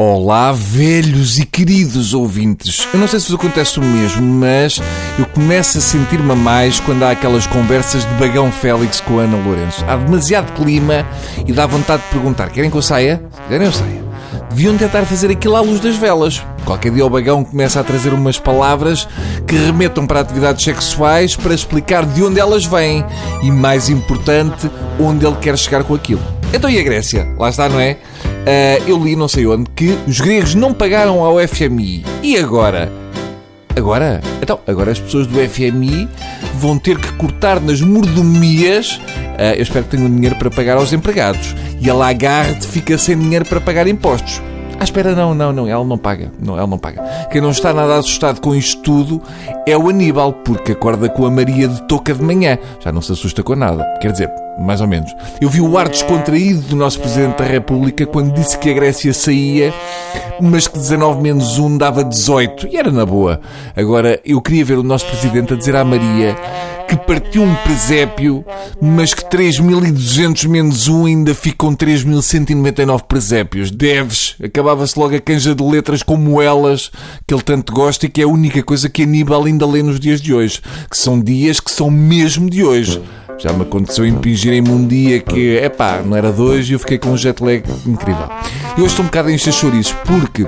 Olá, 0.00 0.52
velhos 0.52 1.40
e 1.40 1.44
queridos 1.44 2.14
ouvintes. 2.14 2.86
Eu 2.94 3.00
não 3.00 3.08
sei 3.08 3.18
se 3.18 3.32
vos 3.32 3.34
acontece 3.34 3.80
o 3.80 3.82
mesmo, 3.82 4.22
mas 4.22 4.80
eu 5.18 5.26
começo 5.26 5.78
a 5.78 5.80
sentir-me 5.80 6.36
mais 6.36 6.78
quando 6.78 7.02
há 7.02 7.10
aquelas 7.10 7.48
conversas 7.48 8.06
de 8.06 8.14
bagão 8.14 8.52
Félix 8.52 9.00
com 9.00 9.18
a 9.18 9.22
Ana 9.24 9.36
Lourenço. 9.38 9.84
Há 9.88 9.96
demasiado 9.96 10.52
clima 10.52 11.04
e 11.44 11.52
dá 11.52 11.66
vontade 11.66 12.04
de 12.04 12.10
perguntar: 12.10 12.48
querem 12.50 12.70
que 12.70 12.76
eu 12.76 12.82
saia? 12.82 13.20
Querem 13.48 13.66
eu 13.66 13.72
saia. 13.72 14.00
Deviam 14.50 14.76
tentar 14.78 15.04
fazer 15.04 15.32
aquilo 15.32 15.56
à 15.56 15.60
luz 15.60 15.80
das 15.80 15.96
velas. 15.96 16.44
Qualquer 16.64 16.92
dia 16.92 17.04
o 17.04 17.10
bagão 17.10 17.42
começa 17.42 17.80
a 17.80 17.82
trazer 17.82 18.14
umas 18.14 18.38
palavras 18.38 19.08
que 19.48 19.56
remetam 19.56 20.06
para 20.06 20.20
atividades 20.20 20.62
sexuais 20.62 21.34
para 21.34 21.52
explicar 21.52 22.06
de 22.06 22.22
onde 22.22 22.38
elas 22.38 22.64
vêm 22.64 23.04
e, 23.42 23.50
mais 23.50 23.88
importante, 23.88 24.70
onde 25.00 25.26
ele 25.26 25.36
quer 25.40 25.58
chegar 25.58 25.82
com 25.82 25.92
aquilo. 25.92 26.22
Então 26.52 26.70
e 26.70 26.78
a 26.78 26.82
Grécia? 26.82 27.28
Lá 27.38 27.50
está, 27.50 27.68
não 27.68 27.78
é? 27.78 27.98
Uh, 28.46 28.82
eu 28.86 29.02
li 29.02 29.14
não 29.14 29.28
sei 29.28 29.46
onde 29.46 29.68
que 29.70 29.98
os 30.06 30.20
gregos 30.20 30.54
não 30.54 30.72
pagaram 30.72 31.22
ao 31.22 31.38
FMI. 31.46 32.04
E 32.22 32.36
agora? 32.36 32.90
Agora? 33.76 34.20
Então, 34.42 34.58
agora 34.66 34.90
as 34.90 34.98
pessoas 34.98 35.26
do 35.26 35.38
FMI 35.38 36.08
vão 36.54 36.78
ter 36.78 36.98
que 36.98 37.12
cortar 37.12 37.60
nas 37.60 37.80
mordomias. 37.80 38.96
Uh, 38.96 39.54
eu 39.56 39.62
espero 39.62 39.84
que 39.84 39.96
tenham 39.96 40.10
dinheiro 40.10 40.36
para 40.36 40.50
pagar 40.50 40.76
aos 40.76 40.92
empregados. 40.92 41.54
E 41.80 41.88
a 41.88 41.94
Lagarde 41.94 42.66
fica 42.66 42.96
sem 42.98 43.18
dinheiro 43.18 43.44
para 43.44 43.60
pagar 43.60 43.86
impostos. 43.86 44.40
Ah, 44.80 44.84
espera, 44.84 45.12
não, 45.12 45.34
não, 45.34 45.52
não, 45.52 45.66
ela 45.66 45.84
não 45.84 45.98
paga. 45.98 46.30
Não, 46.40 46.56
ela 46.56 46.66
não 46.66 46.78
paga. 46.78 47.02
Quem 47.30 47.40
não 47.40 47.50
está 47.50 47.72
nada 47.74 47.96
assustado 47.98 48.40
com 48.40 48.54
isto 48.54 48.80
tudo 48.82 49.20
é 49.66 49.76
o 49.76 49.88
Aníbal, 49.88 50.32
porque 50.32 50.72
acorda 50.72 51.08
com 51.08 51.26
a 51.26 51.30
Maria 51.30 51.66
de 51.66 51.82
touca 51.82 52.14
de 52.14 52.22
manhã. 52.22 52.58
Já 52.80 52.92
não 52.92 53.02
se 53.02 53.12
assusta 53.12 53.42
com 53.42 53.56
nada. 53.56 53.84
Quer 54.00 54.12
dizer, 54.12 54.30
mais 54.58 54.80
ou 54.80 54.86
menos. 54.86 55.14
Eu 55.40 55.48
vi 55.48 55.60
o 55.60 55.78
ar 55.78 55.88
descontraído 55.88 56.60
do 56.62 56.76
nosso 56.76 57.00
Presidente 57.00 57.38
da 57.38 57.44
República 57.44 58.06
quando 58.06 58.34
disse 58.34 58.58
que 58.58 58.70
a 58.70 58.74
Grécia 58.74 59.12
saía, 59.14 59.72
mas 60.40 60.66
que 60.66 60.78
19 60.78 61.22
menos 61.22 61.58
1 61.58 61.78
dava 61.78 62.04
18. 62.04 62.68
E 62.68 62.76
era 62.76 62.90
na 62.90 63.06
boa. 63.06 63.40
Agora, 63.76 64.20
eu 64.24 64.40
queria 64.40 64.64
ver 64.64 64.78
o 64.78 64.82
nosso 64.82 65.06
Presidente 65.06 65.54
a 65.54 65.56
dizer 65.56 65.76
à 65.76 65.84
Maria 65.84 66.36
que 66.88 66.96
partiu 66.96 67.42
um 67.42 67.54
presépio, 67.56 68.42
mas 68.80 69.12
que 69.12 69.22
3.200 69.22 70.48
menos 70.48 70.88
1 70.88 71.04
ainda 71.04 71.34
ficam 71.34 71.76
3.199 71.76 73.02
presépios. 73.02 73.70
Deves. 73.70 74.36
Acabava-se 74.42 74.98
logo 74.98 75.14
a 75.14 75.20
canja 75.20 75.54
de 75.54 75.62
letras 75.62 76.02
como 76.02 76.40
elas, 76.40 76.90
que 77.26 77.34
ele 77.34 77.42
tanto 77.42 77.74
gosta 77.74 78.06
e 78.06 78.08
que 78.08 78.22
é 78.22 78.24
a 78.24 78.28
única 78.28 78.62
coisa 78.62 78.88
que 78.88 79.02
Aníbal 79.02 79.44
ainda 79.44 79.66
lê 79.66 79.82
nos 79.82 80.00
dias 80.00 80.20
de 80.20 80.32
hoje. 80.32 80.62
Que 80.90 80.96
são 80.96 81.20
dias 81.20 81.60
que 81.60 81.70
são 81.70 81.90
mesmo 81.90 82.48
de 82.48 82.64
hoje. 82.64 83.02
Já 83.38 83.52
me 83.52 83.62
aconteceu 83.62 84.04
impingirem-me 84.04 84.70
um 84.70 84.86
dia 84.86 85.20
que, 85.20 85.56
epá, 85.56 86.02
não 86.04 86.16
era 86.16 86.32
dois 86.32 86.68
e 86.68 86.72
eu 86.72 86.78
fiquei 86.78 86.98
com 86.98 87.10
um 87.10 87.16
jet 87.16 87.42
lag 87.42 87.62
incrível. 87.86 88.28
E 88.76 88.80
hoje 88.80 88.88
estou 88.88 89.04
um 89.04 89.06
bocado 89.06 89.28
a 89.28 89.32
encher 89.32 89.54
porque 90.04 90.46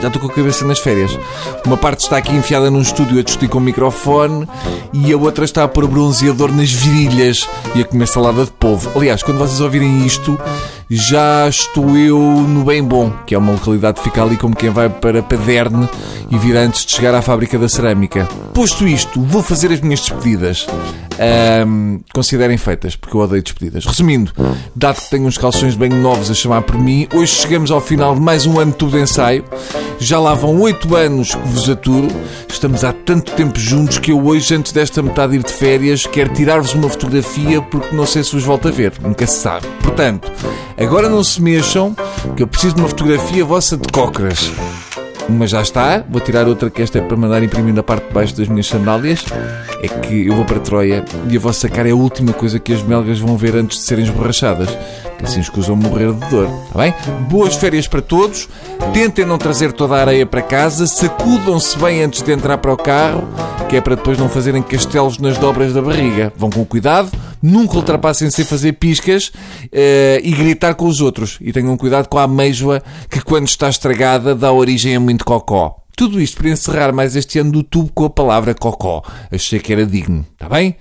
já 0.00 0.08
estou 0.08 0.20
com 0.20 0.28
a 0.28 0.34
cabeça 0.34 0.66
nas 0.66 0.78
férias. 0.78 1.18
Uma 1.64 1.76
parte 1.76 2.00
está 2.00 2.16
aqui 2.16 2.34
enfiada 2.34 2.70
num 2.70 2.80
estúdio 2.80 3.18
a 3.18 3.22
discutir 3.22 3.48
com 3.48 3.58
o 3.58 3.60
microfone 3.60 4.46
e 4.92 5.12
a 5.12 5.16
outra 5.16 5.44
está 5.44 5.64
a 5.64 5.68
pôr 5.68 5.86
bronzeador 5.86 6.52
nas 6.52 6.70
virilhas 6.70 7.48
e 7.74 7.80
a 7.80 7.84
comer 7.84 8.08
salada 8.08 8.44
de 8.44 8.50
polvo. 8.50 8.90
Aliás, 8.94 9.22
quando 9.22 9.38
vocês 9.38 9.60
ouvirem 9.60 10.04
isto, 10.04 10.38
já 10.88 11.48
estou 11.48 11.96
eu 11.96 12.18
no 12.18 12.64
Bem 12.64 12.82
Bom, 12.82 13.10
que 13.26 13.34
é 13.34 13.38
uma 13.38 13.52
localidade 13.52 13.98
que 13.98 14.04
fica 14.04 14.22
ali 14.22 14.36
como 14.36 14.54
quem 14.54 14.70
vai 14.70 14.88
para 14.88 15.22
Paderne 15.22 15.88
e 16.30 16.38
vir 16.38 16.56
antes 16.56 16.84
de 16.84 16.92
chegar 16.92 17.14
à 17.14 17.22
fábrica 17.22 17.58
da 17.58 17.68
cerâmica. 17.68 18.28
Posto 18.52 18.86
isto, 18.86 19.20
vou 19.20 19.42
fazer 19.42 19.72
as 19.72 19.80
minhas 19.80 20.00
despedidas. 20.00 20.66
Um, 21.66 22.00
considerem 22.12 22.58
feitas, 22.58 22.96
porque 22.96 23.16
eu 23.16 23.20
odeio 23.20 23.42
despedidas. 23.42 23.86
Resumindo, 23.86 24.32
dado 24.74 25.00
que 25.00 25.10
tenho 25.10 25.26
uns 25.26 25.38
calções 25.38 25.74
bem 25.74 25.88
novos 25.88 26.30
a 26.30 26.34
chamar 26.34 26.62
por 26.62 26.76
mim, 26.78 27.06
hoje 27.14 27.32
chegamos 27.34 27.70
ao 27.70 27.80
final 27.80 28.14
de 28.14 28.20
mais 28.20 28.46
um 28.46 28.58
ano 28.58 28.72
de 28.72 28.78
tudo 28.78 28.98
ensaio. 28.98 29.44
Já 29.98 30.18
lá 30.18 30.34
vão 30.34 30.60
oito 30.60 30.94
anos 30.96 31.34
que 31.34 31.48
vos 31.48 31.68
aturo. 31.68 32.08
Estamos 32.48 32.84
há 32.84 32.92
tanto 32.92 33.32
tempo 33.32 33.58
juntos 33.58 33.98
que 33.98 34.12
eu 34.12 34.24
hoje, 34.24 34.54
antes 34.54 34.72
desta 34.72 35.02
metade 35.02 35.36
ir 35.36 35.42
de 35.42 35.52
férias, 35.52 36.06
quero 36.06 36.32
tirar-vos 36.32 36.74
uma 36.74 36.88
fotografia 36.88 37.60
porque 37.62 37.94
não 37.94 38.06
sei 38.06 38.22
se 38.22 38.32
vos 38.32 38.44
volto 38.44 38.68
a 38.68 38.70
ver. 38.70 38.92
Nunca 39.00 39.26
se 39.26 39.38
sabe. 39.38 39.66
Portanto, 39.82 40.30
agora 40.78 41.08
não 41.08 41.22
se 41.22 41.40
mexam, 41.40 41.96
que 42.36 42.42
eu 42.42 42.46
preciso 42.46 42.74
de 42.76 42.82
uma 42.82 42.88
fotografia 42.88 43.44
vossa 43.44 43.76
de 43.76 43.88
cócoras. 43.92 44.50
Uma 45.28 45.46
já 45.46 45.62
está, 45.62 46.04
vou 46.08 46.20
tirar 46.20 46.46
outra 46.46 46.68
que 46.68 46.82
esta 46.82 46.98
é 46.98 47.00
para 47.00 47.16
mandar 47.16 47.42
imprimir 47.42 47.72
na 47.72 47.82
parte 47.82 48.06
de 48.06 48.12
baixo 48.12 48.36
das 48.36 48.46
minhas 48.48 48.66
sandálias. 48.66 49.24
É 49.84 49.88
que 49.88 50.26
eu 50.26 50.34
vou 50.34 50.46
para 50.46 50.58
Troia 50.60 51.04
e 51.28 51.36
a 51.36 51.38
vossa 51.38 51.68
cara 51.68 51.86
é 51.86 51.92
a 51.92 51.94
última 51.94 52.32
coisa 52.32 52.58
que 52.58 52.72
as 52.72 52.82
melgas 52.82 53.18
vão 53.18 53.36
ver 53.36 53.54
antes 53.54 53.80
de 53.80 53.84
serem 53.84 54.02
esborrachadas. 54.02 54.70
Que 55.18 55.24
assim 55.26 55.40
escusam 55.40 55.76
morrer 55.76 56.10
de 56.10 56.30
dor, 56.30 56.48
está 56.66 56.78
bem? 56.78 56.94
Boas 57.28 57.54
férias 57.54 57.86
para 57.86 58.00
todos. 58.00 58.48
Tentem 58.94 59.26
não 59.26 59.36
trazer 59.36 59.72
toda 59.72 59.96
a 59.96 60.00
areia 60.00 60.24
para 60.24 60.40
casa. 60.40 60.86
Sacudam-se 60.86 61.78
bem 61.78 62.02
antes 62.02 62.22
de 62.22 62.32
entrar 62.32 62.56
para 62.56 62.72
o 62.72 62.78
carro, 62.78 63.28
que 63.68 63.76
é 63.76 63.80
para 63.82 63.94
depois 63.94 64.16
não 64.16 64.30
fazerem 64.30 64.62
castelos 64.62 65.18
nas 65.18 65.36
dobras 65.36 65.74
da 65.74 65.82
barriga. 65.82 66.32
Vão 66.34 66.48
com 66.48 66.64
cuidado 66.64 67.10
nunca 67.42 67.76
ultrapassem 67.76 68.30
sem 68.30 68.42
fazer 68.42 68.72
piscas 68.72 69.28
uh, 69.28 70.18
e 70.22 70.30
gritar 70.30 70.74
com 70.74 70.86
os 70.86 71.02
outros. 71.02 71.36
E 71.42 71.52
tenham 71.52 71.76
cuidado 71.76 72.08
com 72.08 72.16
a 72.16 72.22
ameijoa 72.22 72.82
que, 73.10 73.20
quando 73.20 73.46
está 73.46 73.68
estragada, 73.68 74.34
dá 74.34 74.50
origem 74.50 74.96
a 74.96 75.00
muito 75.00 75.26
cocó. 75.26 75.83
Tudo 75.96 76.20
isto 76.20 76.38
para 76.38 76.50
encerrar 76.50 76.92
mais 76.92 77.14
este 77.14 77.38
ano 77.38 77.52
do 77.52 77.62
tubo 77.62 77.90
com 77.92 78.04
a 78.04 78.10
palavra 78.10 78.54
cocó. 78.54 79.02
Achei 79.30 79.60
que 79.60 79.72
era 79.72 79.86
digno. 79.86 80.26
Está 80.32 80.48
bem? 80.48 80.76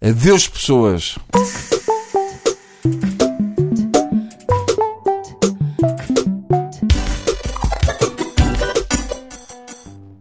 Adeus, 0.00 0.48
pessoas. 0.48 1.16